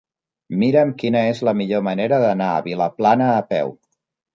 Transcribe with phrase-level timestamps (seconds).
[0.63, 3.77] Mira'm quina és la millor manera d'anar a Vilaplana a peu.